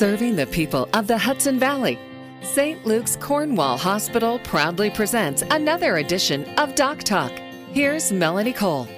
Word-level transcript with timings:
Serving 0.00 0.34
the 0.34 0.46
people 0.46 0.88
of 0.94 1.06
the 1.06 1.18
Hudson 1.18 1.58
Valley, 1.58 1.98
St. 2.40 2.86
Luke's 2.86 3.16
Cornwall 3.16 3.76
Hospital 3.76 4.38
proudly 4.38 4.88
presents 4.88 5.42
another 5.50 5.98
edition 5.98 6.46
of 6.58 6.74
Doc 6.74 7.00
Talk. 7.00 7.30
Here's 7.72 8.10
Melanie 8.10 8.54
Cole. 8.54 8.88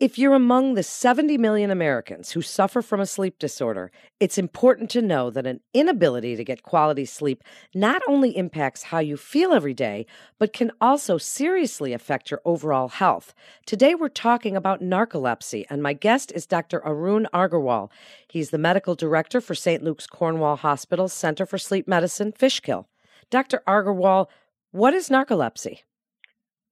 If 0.00 0.16
you're 0.16 0.34
among 0.34 0.74
the 0.74 0.84
70 0.84 1.38
million 1.38 1.72
Americans 1.72 2.30
who 2.30 2.40
suffer 2.40 2.82
from 2.82 3.00
a 3.00 3.06
sleep 3.06 3.36
disorder, 3.40 3.90
it's 4.20 4.38
important 4.38 4.90
to 4.90 5.02
know 5.02 5.28
that 5.28 5.44
an 5.44 5.58
inability 5.74 6.36
to 6.36 6.44
get 6.44 6.62
quality 6.62 7.04
sleep 7.04 7.42
not 7.74 8.00
only 8.06 8.36
impacts 8.36 8.84
how 8.84 9.00
you 9.00 9.16
feel 9.16 9.52
every 9.52 9.74
day, 9.74 10.06
but 10.38 10.52
can 10.52 10.70
also 10.80 11.18
seriously 11.18 11.92
affect 11.92 12.30
your 12.30 12.40
overall 12.44 12.86
health. 12.86 13.34
Today, 13.66 13.92
we're 13.96 14.08
talking 14.08 14.54
about 14.54 14.80
narcolepsy, 14.80 15.64
and 15.68 15.82
my 15.82 15.94
guest 15.94 16.30
is 16.32 16.46
Dr. 16.46 16.80
Arun 16.86 17.26
Agarwal. 17.34 17.90
He's 18.28 18.50
the 18.50 18.56
medical 18.56 18.94
director 18.94 19.40
for 19.40 19.56
St. 19.56 19.82
Luke's 19.82 20.06
Cornwall 20.06 20.58
Hospital 20.58 21.08
Center 21.08 21.44
for 21.44 21.58
Sleep 21.58 21.88
Medicine, 21.88 22.30
Fishkill. 22.30 22.86
Dr. 23.30 23.64
Agarwal, 23.66 24.28
what 24.70 24.94
is 24.94 25.08
narcolepsy? 25.08 25.80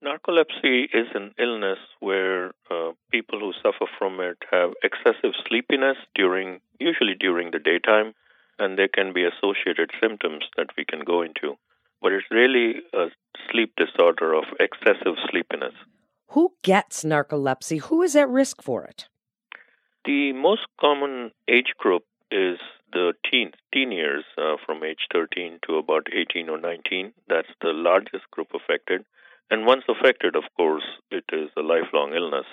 Narcolepsy 0.03 0.83
is 0.93 1.07
an 1.15 1.33
illness 1.39 1.79
where 1.99 2.53
uh, 2.69 2.91
people 3.11 3.39
who 3.39 3.51
suffer 3.63 3.91
from 3.97 4.19
it 4.19 4.37
have 4.51 4.71
excessive 4.83 5.33
sleepiness 5.47 5.97
during, 6.13 6.59
usually 6.79 7.15
during 7.19 7.49
the 7.49 7.57
daytime, 7.57 8.13
and 8.59 8.77
there 8.77 8.87
can 8.87 9.11
be 9.11 9.25
associated 9.25 9.89
symptoms 9.99 10.45
that 10.55 10.67
we 10.77 10.85
can 10.85 10.99
go 10.99 11.23
into. 11.23 11.57
But 11.99 12.11
it's 12.11 12.29
really 12.29 12.75
a 12.93 13.07
sleep 13.49 13.73
disorder 13.75 14.33
of 14.33 14.43
excessive 14.59 15.15
sleepiness. 15.31 15.73
Who 16.29 16.53
gets 16.61 17.03
narcolepsy? 17.03 17.81
Who 17.81 18.03
is 18.03 18.15
at 18.15 18.29
risk 18.29 18.61
for 18.61 18.83
it? 18.83 19.07
The 20.05 20.31
most 20.33 20.67
common 20.79 21.31
age 21.47 21.73
group 21.79 22.03
is 22.29 22.59
the 22.93 23.13
teen, 23.29 23.51
teen 23.73 23.91
years 23.91 24.25
uh, 24.37 24.57
from 24.63 24.83
age 24.83 25.07
13 25.11 25.59
to 25.67 25.77
about 25.77 26.05
18 26.13 26.49
or 26.49 26.59
19. 26.59 27.13
That's 27.27 27.47
the 27.61 27.73
largest 27.73 28.29
group 28.31 28.49
affected. 28.53 29.03
And 29.49 29.65
once 29.65 29.83
affected, 29.87 30.35
of 30.35 30.43
course, 30.55 30.83
it 31.09 31.25
is 31.31 31.49
a 31.57 31.61
lifelong 31.61 32.13
illness. 32.13 32.45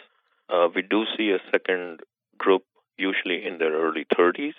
Uh, 0.48 0.68
we 0.74 0.82
do 0.82 1.04
see 1.16 1.30
a 1.30 1.50
second 1.50 2.00
group, 2.38 2.62
usually 2.96 3.44
in 3.44 3.58
their 3.58 3.72
early 3.72 4.06
30s, 4.16 4.54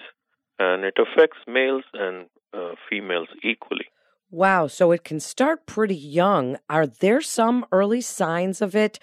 and 0.59 0.83
it 0.83 0.97
affects 0.97 1.37
males 1.47 1.83
and 1.93 2.27
uh, 2.53 2.73
females 2.89 3.29
equally. 3.43 3.85
Wow, 4.31 4.67
so 4.67 4.91
it 4.91 5.03
can 5.03 5.19
start 5.19 5.65
pretty 5.65 5.95
young. 5.95 6.57
Are 6.69 6.87
there 6.87 7.21
some 7.21 7.65
early 7.71 8.01
signs 8.01 8.61
of 8.61 8.75
it? 8.75 8.99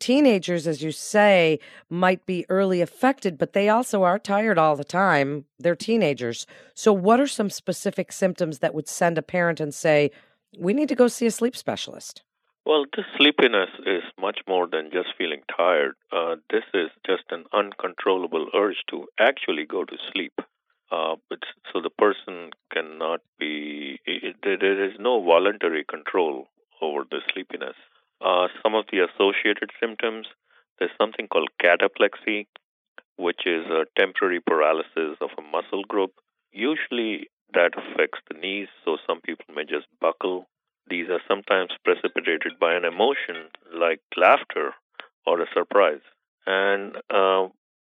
Teenagers, 0.00 0.66
as 0.66 0.82
you 0.82 0.90
say, 0.90 1.60
might 1.88 2.26
be 2.26 2.44
early 2.48 2.80
affected, 2.80 3.38
but 3.38 3.52
they 3.52 3.68
also 3.68 4.02
are 4.02 4.18
tired 4.18 4.58
all 4.58 4.74
the 4.74 4.84
time. 4.84 5.44
They're 5.58 5.76
teenagers. 5.76 6.46
So, 6.74 6.92
what 6.92 7.20
are 7.20 7.28
some 7.28 7.48
specific 7.48 8.10
symptoms 8.10 8.58
that 8.58 8.74
would 8.74 8.88
send 8.88 9.16
a 9.16 9.22
parent 9.22 9.60
and 9.60 9.72
say, 9.72 10.10
we 10.58 10.74
need 10.74 10.88
to 10.88 10.96
go 10.96 11.06
see 11.06 11.26
a 11.26 11.30
sleep 11.30 11.56
specialist? 11.56 12.23
Well, 12.66 12.86
this 12.96 13.04
sleepiness 13.18 13.68
is 13.84 14.02
much 14.18 14.40
more 14.48 14.66
than 14.66 14.90
just 14.90 15.08
feeling 15.18 15.42
tired. 15.54 15.96
Uh, 16.10 16.36
this 16.50 16.64
is 16.72 16.88
just 17.04 17.24
an 17.30 17.44
uncontrollable 17.52 18.48
urge 18.54 18.82
to 18.88 19.06
actually 19.20 19.66
go 19.66 19.84
to 19.84 19.96
sleep. 20.10 20.32
Uh, 20.90 21.16
so 21.72 21.82
the 21.82 21.90
person 21.90 22.50
cannot 22.72 23.20
be. 23.38 24.00
It, 24.06 24.36
there 24.42 24.82
is 24.82 24.94
no 24.98 25.22
voluntary 25.22 25.84
control 25.84 26.48
over 26.80 27.04
the 27.10 27.20
sleepiness. 27.32 27.76
Uh, 28.22 28.48
some 28.62 28.74
of 28.74 28.86
the 28.90 29.00
associated 29.00 29.70
symptoms. 29.78 30.26
There's 30.78 30.90
something 30.98 31.28
called 31.28 31.50
cataplexy, 31.62 32.46
which 33.18 33.42
is 33.46 33.66
a 33.66 33.84
temporary 33.98 34.40
paralysis 34.40 35.18
of 35.20 35.30
a 35.36 35.42
muscle 35.42 35.84
group. 35.84 36.12
Usually, 36.50 37.28
that 37.52 37.72
affects 37.76 38.20
the 38.28 38.38
knees, 38.38 38.68
so 38.84 38.96
some 39.06 39.20
people 39.20 39.54
may 39.54 39.64
just 39.64 39.86
buckle 40.00 40.46
these 40.88 41.08
are 41.08 41.20
sometimes 41.28 41.70
precipitated 41.84 42.58
by 42.60 42.74
an 42.74 42.84
emotion 42.84 43.48
like 43.74 44.00
laughter 44.16 44.74
or 45.26 45.40
a 45.40 45.46
surprise. 45.54 46.02
And 46.46 46.96
uh, 47.10 47.48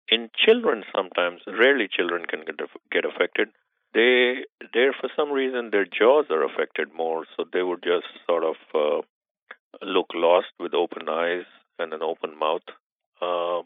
in 0.10 0.30
children, 0.36 0.84
sometimes, 0.96 1.42
rarely 1.48 1.88
children 1.92 2.26
can 2.26 2.42
get, 2.46 2.56
get 2.92 3.06
affected. 3.06 3.50
They, 3.94 4.46
they, 4.74 4.88
for 5.00 5.10
some 5.16 5.32
reason, 5.32 5.70
their 5.72 5.86
jaws 5.86 6.26
are 6.30 6.44
affected 6.44 6.90
more, 6.96 7.26
so 7.36 7.46
they 7.52 7.64
would 7.64 7.84
just 7.84 8.08
sort 8.28 8.44
of 8.44 8.56
uh, 8.74 9.02
look 9.82 10.08
lost 10.14 10.48
with 10.60 10.74
open 10.74 11.10
eyes 11.10 11.46
and 11.80 11.94
an 11.94 12.02
open 12.02 12.38
mouth. 12.38 12.62
Uh, 13.22 13.64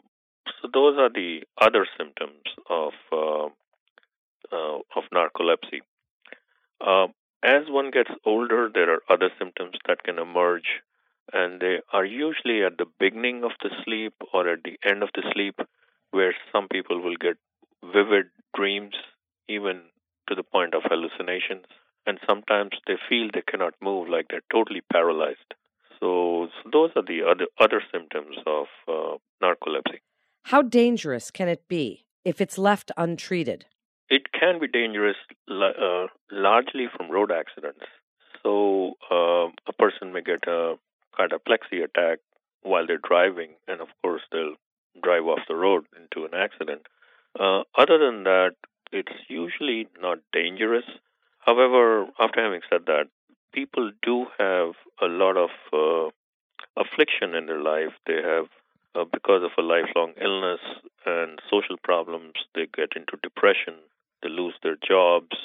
so 0.60 0.68
those 0.72 0.98
are 0.98 1.10
the 1.10 1.42
other 1.60 1.86
symptoms 1.98 2.42
of 2.68 2.92
uh, 3.12 3.46
uh, 4.52 4.78
of 4.96 5.04
narcolepsy. 5.14 5.80
As 7.42 7.62
one 7.68 7.90
gets 7.90 8.10
older, 8.26 8.70
there 8.72 8.92
are 8.92 9.02
other 9.08 9.30
symptoms 9.38 9.76
that 9.88 10.02
can 10.02 10.18
emerge, 10.18 10.82
and 11.32 11.60
they 11.60 11.78
are 11.92 12.04
usually 12.04 12.62
at 12.62 12.76
the 12.76 12.86
beginning 12.98 13.44
of 13.44 13.52
the 13.62 13.70
sleep 13.84 14.14
or 14.34 14.48
at 14.48 14.62
the 14.62 14.78
end 14.84 15.02
of 15.02 15.08
the 15.14 15.22
sleep, 15.32 15.58
where 16.10 16.34
some 16.52 16.68
people 16.68 17.00
will 17.00 17.16
get 17.16 17.38
vivid 17.82 18.26
dreams, 18.54 18.94
even 19.48 19.82
to 20.28 20.34
the 20.34 20.42
point 20.42 20.74
of 20.74 20.82
hallucinations. 20.84 21.64
And 22.06 22.18
sometimes 22.28 22.72
they 22.86 22.96
feel 23.08 23.28
they 23.32 23.42
cannot 23.42 23.74
move, 23.80 24.08
like 24.08 24.26
they're 24.28 24.42
totally 24.52 24.82
paralyzed. 24.92 25.54
So, 25.98 26.48
so 26.62 26.70
those 26.72 26.90
are 26.96 27.02
the 27.02 27.22
other 27.22 27.46
other 27.58 27.82
symptoms 27.92 28.36
of 28.46 28.66
uh, 28.88 29.16
narcolepsy. 29.42 30.00
How 30.44 30.62
dangerous 30.62 31.30
can 31.30 31.48
it 31.48 31.68
be 31.68 32.06
if 32.24 32.40
it's 32.40 32.58
left 32.58 32.90
untreated? 32.96 33.66
Can 34.40 34.58
be 34.58 34.66
dangerous 34.66 35.16
uh, 35.50 36.06
largely 36.32 36.86
from 36.96 37.10
road 37.10 37.30
accidents. 37.30 37.84
So 38.42 38.94
uh, 39.10 39.48
a 39.68 39.72
person 39.78 40.12
may 40.12 40.22
get 40.22 40.48
a 40.48 40.76
cataplexy 41.18 41.84
attack 41.84 42.20
while 42.62 42.86
they're 42.86 43.06
driving, 43.06 43.50
and 43.68 43.80
of 43.80 43.88
course 44.02 44.22
they'll 44.32 44.56
drive 45.02 45.26
off 45.26 45.40
the 45.46 45.54
road 45.54 45.84
into 45.96 46.26
an 46.26 46.34
accident. 46.34 46.82
Uh, 47.38 47.62
other 47.76 47.98
than 47.98 48.24
that, 48.24 48.52
it's 48.92 49.12
usually 49.28 49.88
not 50.00 50.18
dangerous. 50.32 50.84
However, 51.40 52.06
after 52.18 52.42
having 52.42 52.62
said 52.70 52.86
that, 52.86 53.08
people 53.52 53.92
do 54.02 54.26
have 54.38 54.72
a 55.02 55.06
lot 55.06 55.36
of 55.36 55.50
uh, 55.72 56.10
affliction 56.80 57.34
in 57.34 57.46
their 57.46 57.62
life. 57.62 57.92
They 58.06 58.20
have 58.22 58.46
uh, 58.94 59.04
because 59.12 59.42
of 59.44 59.50
a 59.58 59.62
lifelong 59.62 60.14
illness 60.20 60.60
and 61.06 61.38
social 61.50 61.76
problems, 61.82 62.34
they 62.54 62.66
get 62.74 62.90
into 62.96 63.16
depression 63.22 63.74
they 64.22 64.28
lose 64.28 64.54
their 64.62 64.76
jobs. 64.76 65.36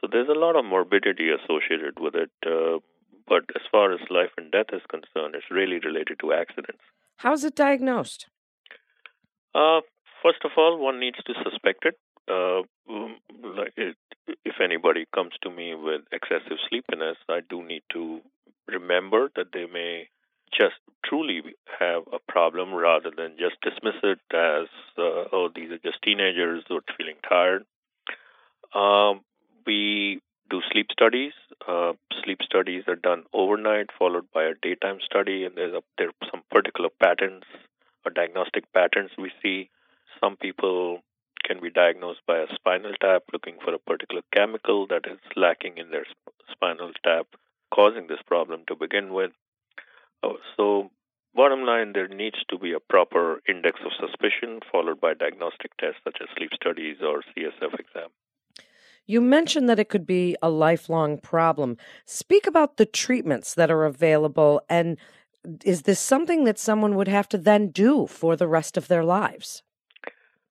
So 0.00 0.08
there's 0.10 0.28
a 0.28 0.38
lot 0.38 0.56
of 0.56 0.64
morbidity 0.64 1.30
associated 1.30 1.98
with 2.00 2.14
it. 2.14 2.30
Uh, 2.44 2.78
but 3.26 3.44
as 3.54 3.62
far 3.70 3.92
as 3.92 4.00
life 4.10 4.30
and 4.36 4.52
death 4.52 4.66
is 4.72 4.82
concerned, 4.88 5.34
it's 5.34 5.50
really 5.50 5.78
related 5.78 6.20
to 6.20 6.32
accidents. 6.32 6.82
How's 7.16 7.44
it 7.44 7.56
diagnosed? 7.56 8.26
Uh, 9.54 9.80
first 10.22 10.44
of 10.44 10.52
all, 10.56 10.78
one 10.78 11.00
needs 11.00 11.18
to 11.26 11.34
suspect 11.42 11.86
it. 11.86 11.98
Uh, 12.28 12.62
um, 12.90 13.16
like 13.56 13.72
it, 13.76 13.96
if 14.44 14.56
anybody 14.62 15.06
comes 15.14 15.32
to 15.42 15.50
me 15.50 15.74
with 15.74 16.02
excessive 16.12 16.58
sleepiness, 16.68 17.16
I 17.28 17.40
do 17.48 17.62
need 17.64 17.82
to 17.92 18.20
remember 18.68 19.30
that 19.36 19.52
they 19.52 19.66
may 19.66 20.08
just 20.52 20.76
truly 21.04 21.42
have 21.78 22.02
a 22.12 22.18
problem 22.30 22.74
rather 22.74 23.10
than 23.16 23.36
just 23.38 23.60
dismiss 23.62 23.98
it 24.02 24.18
as, 24.32 24.68
uh, 24.98 25.28
oh, 25.32 25.48
these 25.54 25.70
are 25.70 25.78
just 25.78 26.02
teenagers 26.02 26.64
who 26.68 26.76
are 26.76 26.94
feeling 26.96 27.16
tired. 27.28 27.64
Um, 28.76 29.22
we 29.66 30.20
do 30.50 30.60
sleep 30.70 30.88
studies. 30.92 31.32
Uh, 31.66 31.94
sleep 32.22 32.40
studies 32.44 32.84
are 32.86 32.96
done 32.96 33.24
overnight, 33.32 33.86
followed 33.98 34.26
by 34.34 34.44
a 34.44 34.54
daytime 34.60 34.98
study, 35.02 35.44
and 35.44 35.56
there's 35.56 35.72
a, 35.72 35.82
there 35.96 36.08
are 36.08 36.28
some 36.30 36.42
particular 36.50 36.90
patterns 37.02 37.44
or 38.04 38.12
diagnostic 38.12 38.70
patterns 38.74 39.10
we 39.16 39.32
see. 39.42 39.70
Some 40.20 40.36
people 40.36 41.00
can 41.42 41.60
be 41.60 41.70
diagnosed 41.70 42.20
by 42.26 42.38
a 42.38 42.54
spinal 42.54 42.92
tap, 43.00 43.22
looking 43.32 43.56
for 43.64 43.72
a 43.72 43.78
particular 43.78 44.22
chemical 44.34 44.86
that 44.88 45.06
is 45.10 45.18
lacking 45.36 45.78
in 45.78 45.90
their 45.90 46.04
sp- 46.04 46.36
spinal 46.52 46.92
tap, 47.02 47.26
causing 47.72 48.08
this 48.08 48.20
problem 48.26 48.64
to 48.68 48.76
begin 48.76 49.14
with. 49.14 49.30
Uh, 50.22 50.34
so, 50.56 50.90
bottom 51.34 51.64
line, 51.64 51.92
there 51.94 52.08
needs 52.08 52.38
to 52.50 52.58
be 52.58 52.72
a 52.74 52.80
proper 52.80 53.40
index 53.48 53.80
of 53.86 53.92
suspicion, 53.98 54.60
followed 54.70 55.00
by 55.00 55.14
diagnostic 55.14 55.74
tests 55.78 56.00
such 56.04 56.18
as 56.20 56.28
sleep 56.36 56.50
studies 56.54 56.96
or 57.00 57.22
CSF 57.32 57.72
exam. 57.80 58.10
You 59.06 59.20
mentioned 59.20 59.68
that 59.68 59.78
it 59.78 59.88
could 59.88 60.06
be 60.06 60.36
a 60.42 60.50
lifelong 60.50 61.18
problem. 61.18 61.76
Speak 62.04 62.46
about 62.46 62.76
the 62.76 62.86
treatments 62.86 63.54
that 63.54 63.70
are 63.70 63.84
available 63.84 64.60
and 64.68 64.98
is 65.64 65.82
this 65.82 66.00
something 66.00 66.44
that 66.44 66.58
someone 66.58 66.96
would 66.96 67.08
have 67.08 67.28
to 67.28 67.38
then 67.38 67.68
do 67.68 68.06
for 68.06 68.36
the 68.36 68.48
rest 68.48 68.76
of 68.76 68.88
their 68.88 69.04
lives? 69.04 69.62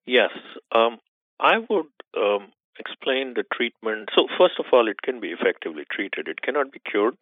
Yes. 0.05 0.31
Um, 0.73 0.99
I 1.39 1.57
would 1.69 1.87
um, 2.17 2.51
explain 2.79 3.33
the 3.35 3.43
treatment. 3.53 4.09
So, 4.15 4.27
first 4.37 4.55
of 4.59 4.65
all, 4.71 4.87
it 4.87 5.01
can 5.01 5.19
be 5.19 5.29
effectively 5.29 5.83
treated. 5.91 6.27
It 6.27 6.41
cannot 6.41 6.71
be 6.71 6.79
cured, 6.89 7.17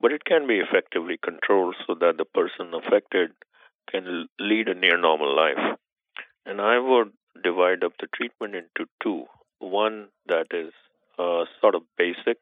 but 0.00 0.12
it 0.12 0.24
can 0.24 0.46
be 0.46 0.58
effectively 0.58 1.18
controlled 1.22 1.76
so 1.86 1.94
that 1.94 2.18
the 2.18 2.24
person 2.24 2.74
affected 2.74 3.30
can 3.90 4.28
lead 4.38 4.68
a 4.68 4.74
near 4.74 4.98
normal 4.98 5.34
life. 5.34 5.78
And 6.46 6.60
I 6.60 6.78
would 6.78 7.12
divide 7.42 7.84
up 7.84 7.92
the 8.00 8.08
treatment 8.14 8.54
into 8.54 8.90
two. 9.02 9.24
One 9.64 10.08
that 10.26 10.48
is 10.52 10.72
uh, 11.18 11.44
sort 11.60 11.74
of 11.74 11.82
basic, 11.96 12.38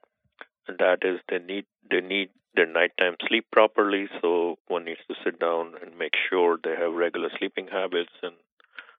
and 0.67 0.79
that 0.79 0.99
is 1.03 1.21
they 1.29 1.39
need 1.39 1.67
they 1.91 2.01
need 2.01 2.31
their 2.55 2.67
nighttime 2.67 3.17
sleep 3.29 3.47
properly. 3.53 4.09
So 4.21 4.59
one 4.69 4.85
needs 4.85 5.01
to 5.09 5.15
sit 5.25 5.39
down 5.39 5.75
and 5.81 5.99
make 5.99 6.15
sure 6.29 6.59
they 6.63 6.75
have 6.77 6.93
regular 6.93 7.31
sleeping 7.39 7.69
habits 7.69 8.13
and 8.23 8.35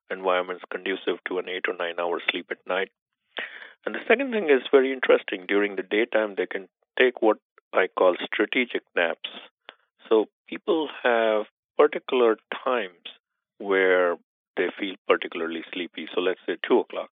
environments 0.09 0.63
conducive 0.71 1.23
to 1.27 1.39
an 1.39 1.49
eight 1.49 1.65
or 1.67 1.75
nine 1.75 1.99
hour 1.99 2.21
sleep 2.29 2.47
at 2.51 2.65
night. 2.67 2.91
And 3.85 3.93
the 3.93 4.05
second 4.07 4.31
thing 4.31 4.49
is 4.49 4.61
very 4.71 4.93
interesting. 4.93 5.45
During 5.47 5.75
the 5.75 5.83
daytime, 5.83 6.35
they 6.35 6.45
can 6.45 6.69
take 6.97 7.21
what 7.21 7.37
I 7.73 7.87
call 7.87 8.15
strategic 8.23 8.83
naps. 8.95 9.29
So 10.07 10.27
people 10.47 10.89
have 11.03 11.45
particular 11.77 12.37
times 12.63 13.07
where 13.57 14.15
they 14.55 14.67
feel 14.79 14.95
particularly 15.07 15.63
sleepy. 15.73 16.07
So 16.13 16.21
let's 16.21 16.39
say 16.45 16.57
2 16.67 16.79
o'clock. 16.79 17.09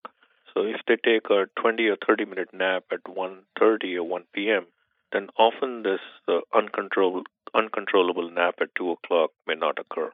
So 0.53 0.63
if 0.63 0.81
they 0.87 0.97
take 0.97 1.29
a 1.29 1.45
20 1.59 1.87
or 1.87 1.97
30 2.05 2.25
minute 2.25 2.49
nap 2.53 2.83
at 2.91 3.03
1.30 3.03 3.95
or 3.95 4.03
1 4.03 4.23
p.m., 4.33 4.65
then 5.11 5.29
often 5.37 5.83
this 5.83 5.99
uh, 6.27 6.39
uncontrollable, 6.53 7.23
uncontrollable 7.53 8.29
nap 8.29 8.55
at 8.61 8.75
2 8.75 8.91
o'clock 8.91 9.31
may 9.47 9.55
not 9.55 9.77
occur. 9.79 10.11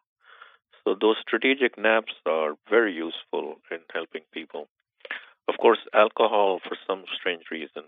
So 0.84 0.96
those 1.00 1.18
strategic 1.22 1.78
naps 1.78 2.14
are 2.26 2.56
very 2.70 2.94
useful 2.94 3.56
in 3.72 3.80
helping 3.94 4.22
people. 4.32 4.68
Of 5.48 5.56
course, 5.60 5.80
alcohol, 5.94 6.60
for 6.66 6.78
some 6.88 7.04
strange 7.14 7.44
reason, 7.52 7.84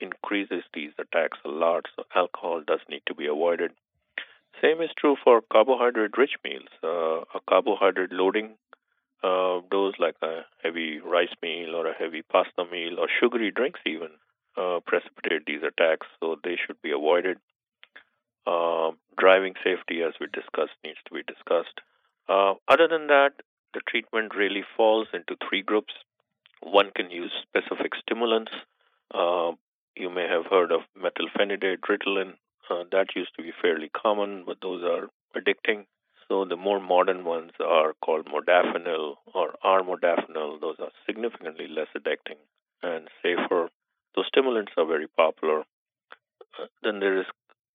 increases 0.00 0.62
these 0.74 0.92
attacks 0.98 1.38
a 1.44 1.48
lot, 1.48 1.86
so 1.96 2.04
alcohol 2.14 2.62
does 2.66 2.80
need 2.88 3.02
to 3.06 3.14
be 3.14 3.26
avoided. 3.26 3.72
Same 4.62 4.80
is 4.82 4.90
true 4.98 5.16
for 5.22 5.40
carbohydrate 5.52 6.16
rich 6.18 6.36
meals. 6.44 6.68
Uh, 6.82 7.20
a 7.34 7.40
carbohydrate 7.48 8.12
loading 8.12 8.56
uh, 9.22 9.60
dose, 9.70 9.94
like 9.98 10.16
a 10.22 10.42
heavy 10.62 11.00
rice 11.00 11.34
meal 11.42 11.74
or 11.74 11.86
a 11.86 11.94
heavy 11.94 12.22
pasta 12.22 12.64
meal 12.70 12.98
or 12.98 13.08
sugary 13.20 13.50
drinks, 13.50 13.80
even 13.86 14.08
uh, 14.56 14.80
precipitate 14.86 15.46
these 15.46 15.62
attacks, 15.62 16.06
so 16.20 16.36
they 16.42 16.56
should 16.56 16.80
be 16.82 16.92
avoided. 16.92 17.38
Uh, 18.46 18.92
driving 19.18 19.54
safety, 19.62 20.02
as 20.02 20.14
we 20.20 20.26
discussed, 20.32 20.72
needs 20.82 20.98
to 21.06 21.14
be 21.14 21.22
discussed. 21.22 21.80
Uh, 22.28 22.54
other 22.68 22.88
than 22.88 23.08
that, 23.08 23.32
the 23.74 23.80
treatment 23.88 24.34
really 24.34 24.64
falls 24.76 25.08
into 25.12 25.36
three 25.48 25.62
groups. 25.62 25.92
One 26.62 26.90
can 26.94 27.10
use 27.10 27.32
specific 27.42 27.92
stimulants. 28.00 28.52
Uh, 29.14 29.52
you 29.96 30.10
may 30.10 30.26
have 30.28 30.46
heard 30.46 30.72
of 30.72 30.80
methylphenidate, 30.96 31.80
Ritalin. 31.88 32.34
Uh, 32.70 32.84
that 32.92 33.14
used 33.14 33.34
to 33.36 33.42
be 33.42 33.52
fairly 33.60 33.90
common, 33.90 34.44
but 34.46 34.58
those 34.62 34.82
are 34.82 35.08
addicting. 35.36 35.86
So 36.28 36.44
the 36.44 36.56
more 36.56 36.80
modern 36.80 37.24
ones 37.24 37.52
are 37.60 37.94
called 38.04 38.26
modafinil 38.26 39.16
or 39.34 39.54
armodafinil. 39.64 40.60
Those 40.60 40.76
are 40.78 40.90
significantly 41.06 41.66
less 41.68 41.88
addicting 41.96 42.36
and 42.82 43.08
safer. 43.22 43.70
Those 44.14 44.26
stimulants 44.28 44.72
are 44.76 44.86
very 44.86 45.08
popular. 45.08 45.60
Uh, 46.58 46.66
then 46.82 47.00
there 47.00 47.18
is 47.18 47.26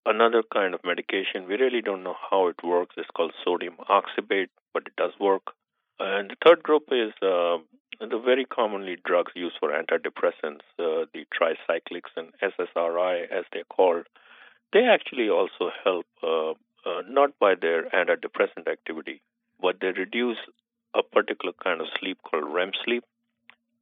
another 0.05 0.43
kind 0.53 0.73
of 0.73 0.81
medication. 0.83 1.47
We 1.47 1.55
really 1.55 1.81
don't 1.81 2.03
know 2.03 2.15
how 2.29 2.47
it 2.47 2.63
works. 2.63 2.95
It's 2.97 3.09
called 3.15 3.33
sodium 3.43 3.75
oxybate, 3.89 4.49
but 4.73 4.83
it 4.85 4.95
does 4.97 5.13
work. 5.19 5.53
And 5.99 6.29
the 6.31 6.35
third 6.45 6.63
group 6.63 6.83
is 6.91 7.13
uh, 7.21 7.57
the 7.99 8.19
very 8.23 8.45
commonly 8.45 8.97
drugs 9.05 9.31
used 9.35 9.55
for 9.59 9.69
antidepressants, 9.69 10.65
uh, 10.79 11.05
the 11.13 11.25
tricyclics 11.33 12.11
and 12.17 12.29
SSRI, 12.41 13.23
as 13.31 13.45
they're 13.51 13.63
called. 13.65 14.05
They 14.73 14.85
actually 14.85 15.29
also 15.29 15.71
help, 15.83 16.05
uh, 16.23 16.53
uh, 16.85 17.01
not 17.07 17.37
by 17.39 17.55
their 17.55 17.89
antidepressant 17.89 18.67
activity, 18.71 19.21
but 19.61 19.77
they 19.81 19.87
reduce 19.87 20.37
a 20.95 21.03
particular 21.03 21.53
kind 21.63 21.81
of 21.81 21.87
sleep 21.99 22.17
called 22.23 22.53
REM 22.53 22.71
sleep, 22.83 23.03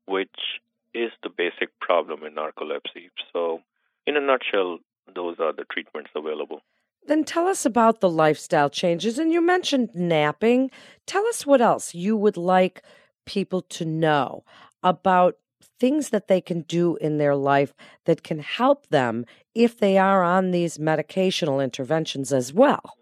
which 0.05 0.59
is 0.93 1.11
the 1.23 1.29
basic 1.29 1.77
problem 1.79 2.23
in 2.23 2.35
narcolepsy. 2.35 3.09
So, 3.33 3.61
in 4.05 4.17
a 4.17 4.21
nutshell, 4.21 4.79
those 5.13 5.35
are 5.39 5.53
the 5.53 5.65
treatments 5.71 6.11
available. 6.15 6.61
Then 7.07 7.23
tell 7.23 7.47
us 7.47 7.65
about 7.65 7.99
the 7.99 8.09
lifestyle 8.09 8.69
changes. 8.69 9.17
And 9.17 9.31
you 9.31 9.41
mentioned 9.41 9.89
napping. 9.95 10.69
Tell 11.07 11.25
us 11.27 11.45
what 11.45 11.61
else 11.61 11.95
you 11.95 12.15
would 12.15 12.37
like 12.37 12.83
people 13.25 13.61
to 13.61 13.85
know 13.85 14.43
about 14.83 15.37
things 15.79 16.09
that 16.09 16.27
they 16.27 16.41
can 16.41 16.61
do 16.61 16.95
in 16.97 17.17
their 17.17 17.35
life 17.35 17.73
that 18.05 18.23
can 18.23 18.39
help 18.39 18.87
them 18.87 19.25
if 19.53 19.77
they 19.77 19.97
are 19.97 20.23
on 20.23 20.51
these 20.51 20.77
medicational 20.77 21.63
interventions 21.63 22.31
as 22.31 22.53
well. 22.53 22.95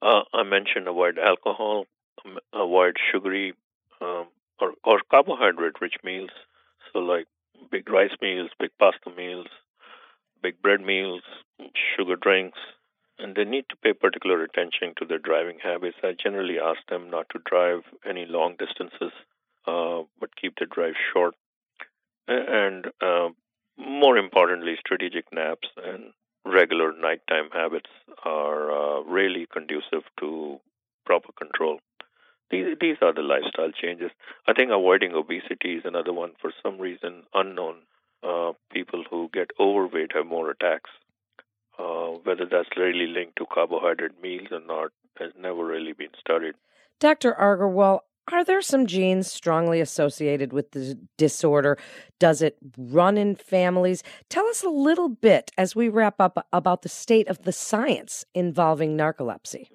Uh, 0.00 0.22
I 0.34 0.42
mentioned 0.42 0.88
avoid 0.88 1.18
alcohol, 1.18 1.86
um, 2.24 2.38
avoid 2.52 2.96
sugary 3.12 3.54
um, 4.00 4.26
or, 4.60 4.72
or 4.84 5.00
carbohydrate 5.10 5.80
rich 5.80 5.96
meals. 6.02 6.30
So, 6.92 6.98
like 6.98 7.26
big 7.70 7.88
rice 7.88 8.16
meals, 8.20 8.50
big 8.58 8.70
pasta 8.78 9.10
meals, 9.16 9.46
big 10.42 10.60
bread 10.60 10.80
meals, 10.80 11.22
sugar 11.96 12.16
drinks, 12.16 12.58
and 13.18 13.36
they 13.36 13.44
need 13.44 13.64
to 13.70 13.76
pay 13.76 13.92
particular 13.92 14.42
attention 14.42 14.94
to 14.98 15.04
their 15.06 15.18
driving 15.18 15.58
habits. 15.62 15.96
I 16.02 16.12
generally 16.20 16.58
ask 16.58 16.80
them 16.88 17.10
not 17.10 17.26
to 17.30 17.38
drive 17.44 17.82
any 18.04 18.26
long 18.26 18.56
distances, 18.58 19.12
uh, 19.66 20.02
but 20.18 20.36
keep 20.40 20.54
the 20.58 20.66
drive 20.66 20.94
short. 21.12 21.34
And 22.28 22.86
uh, 23.00 23.28
more 23.76 24.16
importantly, 24.16 24.76
strategic 24.78 25.32
naps 25.32 25.68
and 25.84 26.12
regular 26.44 26.92
nighttime 26.92 27.50
habits 27.52 27.90
are 28.24 28.70
uh, 28.70 29.02
really 29.02 29.46
conducive 29.52 30.04
to 30.20 30.58
proper 31.04 31.32
control. 31.32 31.80
These, 32.50 32.76
these 32.80 32.96
are 33.00 33.14
the 33.14 33.22
lifestyle 33.22 33.72
changes. 33.72 34.10
I 34.46 34.52
think 34.52 34.70
avoiding 34.70 35.14
obesity 35.14 35.76
is 35.76 35.84
another 35.84 36.12
one 36.12 36.32
for 36.40 36.52
some 36.62 36.78
reason 36.78 37.22
unknown. 37.34 37.76
Uh, 38.22 38.52
people 38.72 39.04
who 39.10 39.30
get 39.32 39.50
overweight 39.58 40.12
have 40.14 40.26
more 40.26 40.50
attacks. 40.50 40.90
Uh, 41.78 42.18
whether 42.24 42.44
that's 42.44 42.68
really 42.76 43.06
linked 43.06 43.36
to 43.36 43.46
carbohydrate 43.52 44.22
meals 44.22 44.48
or 44.52 44.60
not 44.60 44.92
has 45.18 45.30
never 45.38 45.64
really 45.64 45.92
been 45.92 46.10
studied. 46.20 46.54
Dr. 47.00 47.32
Agarwal, 47.34 48.00
are 48.30 48.44
there 48.44 48.62
some 48.62 48.86
genes 48.86 49.30
strongly 49.30 49.80
associated 49.80 50.52
with 50.52 50.70
the 50.72 50.98
disorder? 51.18 51.76
Does 52.20 52.40
it 52.42 52.56
run 52.76 53.18
in 53.18 53.34
families? 53.34 54.02
Tell 54.28 54.46
us 54.46 54.62
a 54.62 54.68
little 54.68 55.08
bit 55.08 55.50
as 55.58 55.74
we 55.74 55.88
wrap 55.88 56.20
up 56.20 56.46
about 56.52 56.82
the 56.82 56.88
state 56.88 57.28
of 57.28 57.42
the 57.42 57.52
science 57.52 58.24
involving 58.34 58.96
narcolepsy. 58.96 59.68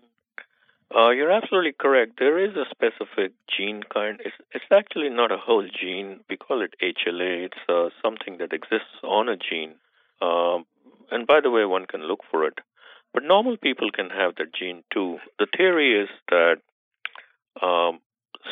Uh, 0.95 1.09
you're 1.09 1.31
absolutely 1.31 1.73
correct. 1.77 2.13
There 2.17 2.39
is 2.39 2.55
a 2.55 2.63
specific 2.71 3.33
gene 3.55 3.83
kind. 3.93 4.21
It's, 4.23 4.35
it's 4.53 4.65
actually 4.71 5.09
not 5.09 5.33
a 5.33 5.37
whole 5.37 5.67
gene. 5.67 6.21
We 6.29 6.37
call 6.37 6.61
it 6.61 6.75
HLA. 6.81 7.45
It's 7.45 7.57
uh, 7.67 7.89
something 8.01 8.37
that 8.37 8.53
exists 8.53 9.03
on 9.03 9.27
a 9.27 9.35
gene. 9.35 9.75
Um, 10.21 10.65
and 11.11 11.27
by 11.27 11.41
the 11.43 11.51
way, 11.51 11.65
one 11.65 11.85
can 11.85 12.03
look 12.03 12.21
for 12.31 12.45
it. 12.45 12.53
But 13.13 13.23
normal 13.23 13.57
people 13.57 13.91
can 13.91 14.09
have 14.09 14.35
that 14.35 14.53
gene 14.57 14.83
too. 14.93 15.17
The 15.39 15.47
theory 15.57 16.03
is 16.03 16.09
that 16.29 16.57
um, 17.61 17.99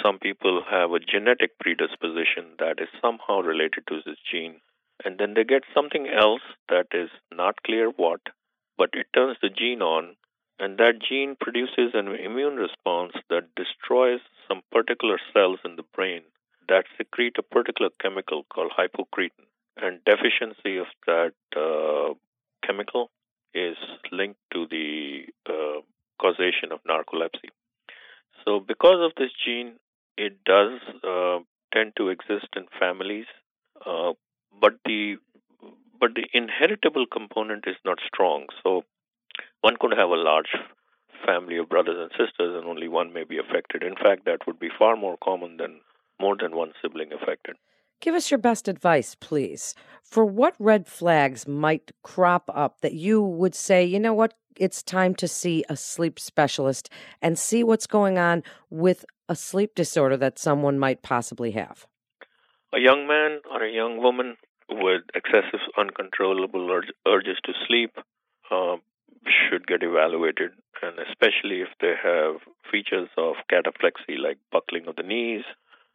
some 0.03 0.19
people 0.19 0.63
have 0.69 0.91
a 0.91 0.99
genetic 0.99 1.57
predisposition 1.59 2.55
that 2.59 2.79
is 2.79 2.89
somehow 3.01 3.41
related 3.41 3.83
to 3.87 4.01
this 4.05 4.17
gene, 4.31 4.61
and 5.03 5.17
then 5.17 5.33
they 5.33 5.43
get 5.43 5.63
something 5.73 6.07
else 6.07 6.41
that 6.69 6.87
is 6.93 7.09
not 7.31 7.63
clear 7.63 7.89
what, 7.89 8.21
but 8.77 8.89
it 8.93 9.07
turns 9.13 9.37
the 9.41 9.49
gene 9.49 9.81
on, 9.81 10.15
and 10.59 10.77
that 10.77 11.01
gene 11.07 11.35
produces 11.39 11.91
an 11.93 12.07
immune 12.15 12.55
response 12.55 13.13
that 13.29 13.53
destroys 13.55 14.21
some 14.47 14.61
particular 14.71 15.19
cells 15.33 15.59
in 15.65 15.75
the 15.75 15.83
brain 15.93 16.21
that 16.67 16.85
secrete 16.97 17.35
a 17.37 17.43
particular 17.43 17.91
chemical 18.01 18.45
called 18.53 18.71
hypocretin. 18.77 19.45
And 19.77 19.99
deficiency 20.05 20.77
of 20.77 20.87
that 21.05 21.33
uh, 21.55 22.13
chemical 22.65 23.11
is 23.53 23.77
linked 24.11 24.39
to 24.53 24.65
the 24.69 25.25
uh, 25.49 25.81
causation 26.21 26.71
of 26.71 26.79
narcolepsy. 26.83 27.49
So, 28.45 28.59
because 28.59 29.03
of 29.03 29.11
this 29.17 29.31
gene, 29.45 29.73
it 30.17 30.43
does 30.45 30.79
uh, 31.03 31.39
tend 31.73 31.93
to 31.97 32.09
exist 32.09 32.47
in 32.55 32.65
families, 32.79 33.25
uh, 33.85 34.13
but 34.59 34.73
the 34.85 35.15
but 35.99 36.11
the 36.13 36.27
inheritable 36.33 37.05
component 37.11 37.65
is 37.67 37.75
not 37.85 37.99
strong. 38.05 38.47
So, 38.63 38.83
one 39.61 39.77
could 39.79 39.93
have 39.97 40.09
a 40.09 40.15
large 40.15 40.53
family 41.25 41.57
of 41.57 41.69
brothers 41.69 41.97
and 41.97 42.11
sisters, 42.11 42.55
and 42.55 42.65
only 42.65 42.87
one 42.87 43.13
may 43.13 43.23
be 43.23 43.37
affected. 43.37 43.83
In 43.83 43.95
fact, 43.95 44.25
that 44.25 44.45
would 44.45 44.59
be 44.59 44.69
far 44.77 44.95
more 44.95 45.17
common 45.23 45.57
than 45.57 45.79
more 46.19 46.35
than 46.39 46.55
one 46.55 46.73
sibling 46.81 47.11
affected. 47.13 47.55
Give 48.01 48.13
us 48.13 48.29
your 48.29 48.37
best 48.37 48.67
advice, 48.67 49.15
please, 49.15 49.73
for 50.03 50.25
what 50.25 50.55
red 50.59 50.85
flags 50.85 51.47
might 51.47 51.91
crop 52.03 52.49
up 52.53 52.81
that 52.81 52.93
you 52.93 53.21
would 53.21 53.55
say, 53.55 53.83
you 53.83 53.99
know 53.99 54.13
what, 54.13 54.33
it's 54.57 54.83
time 54.83 55.15
to 55.15 55.27
see 55.27 55.63
a 55.69 55.75
sleep 55.75 56.19
specialist 56.19 56.89
and 57.21 57.37
see 57.37 57.63
what's 57.63 57.87
going 57.87 58.17
on 58.17 58.43
with 58.69 59.05
a 59.27 59.35
sleep 59.35 59.75
disorder 59.75 60.17
that 60.17 60.39
someone 60.39 60.77
might 60.79 61.01
possibly 61.01 61.51
have. 61.51 61.87
A 62.73 62.79
young 62.79 63.07
man 63.07 63.39
or 63.51 63.63
a 63.63 63.71
young 63.71 63.97
woman 63.97 64.37
with 64.69 65.03
excessive 65.13 65.59
uncontrollable 65.77 66.69
urge, 66.71 66.91
urges 67.07 67.37
to 67.45 67.53
sleep 67.67 67.91
uh, 68.51 68.77
should 69.25 69.65
get 69.67 69.83
evaluated, 69.83 70.51
and 70.81 70.99
especially 70.99 71.61
if 71.61 71.69
they 71.79 71.93
have 72.01 72.35
features 72.71 73.09
of 73.17 73.35
cataplexy 73.51 74.17
like 74.21 74.37
buckling 74.51 74.87
of 74.87 74.95
the 74.95 75.03
knees, 75.03 75.43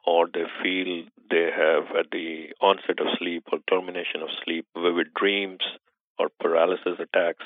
or 0.06 0.26
they 0.32 0.44
feel 0.62 1.04
they 1.30 1.50
have 1.54 1.84
at 1.96 2.10
the 2.10 2.48
onset 2.60 2.98
of 3.00 3.06
sleep 3.18 3.44
or 3.52 3.58
termination 3.68 4.22
of 4.22 4.28
sleep, 4.44 4.66
vivid 4.74 5.12
dreams, 5.14 5.60
or 6.18 6.28
paralysis 6.40 6.98
attacks. 6.98 7.44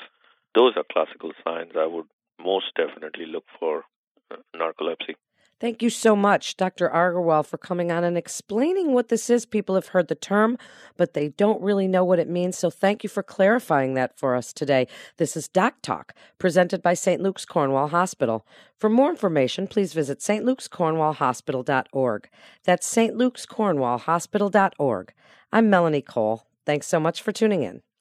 Those 0.55 0.73
are 0.77 0.85
classical 0.89 1.33
signs 1.43 1.71
I 1.77 1.85
would 1.85 2.05
most 2.41 2.67
definitely 2.75 3.25
look 3.25 3.43
for 3.59 3.83
uh, 4.31 4.37
narcolepsy. 4.55 5.15
Thank 5.57 5.81
you 5.81 5.89
so 5.89 6.17
much, 6.17 6.57
Dr. 6.57 6.89
Agarwal, 6.89 7.45
for 7.45 7.57
coming 7.57 7.89
on 7.89 8.03
and 8.03 8.17
explaining 8.17 8.91
what 8.91 9.07
this 9.07 9.29
is. 9.29 9.45
People 9.45 9.75
have 9.75 9.87
heard 9.87 10.09
the 10.09 10.15
term, 10.15 10.57
but 10.97 11.13
they 11.13 11.29
don't 11.29 11.61
really 11.61 11.87
know 11.87 12.03
what 12.03 12.19
it 12.19 12.27
means. 12.27 12.57
So 12.57 12.69
thank 12.69 13.03
you 13.03 13.09
for 13.09 13.23
clarifying 13.23 13.93
that 13.93 14.19
for 14.19 14.35
us 14.35 14.51
today. 14.51 14.85
This 15.15 15.37
is 15.37 15.47
Doc 15.47 15.75
Talk, 15.81 16.13
presented 16.39 16.81
by 16.81 16.93
St. 16.93 17.21
Luke's 17.21 17.45
Cornwall 17.45 17.87
Hospital. 17.87 18.45
For 18.77 18.89
more 18.89 19.09
information, 19.09 19.67
please 19.67 19.93
visit 19.93 20.19
stluke'scornwallhospital.org. 20.19 22.29
That's 22.65 22.93
stluke'scornwallhospital.org. 22.93 25.13
I'm 25.53 25.69
Melanie 25.69 26.01
Cole. 26.01 26.45
Thanks 26.65 26.87
so 26.87 26.99
much 26.99 27.21
for 27.21 27.31
tuning 27.31 27.63
in. 27.63 27.81